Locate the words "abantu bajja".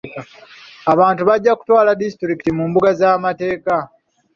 0.93-1.57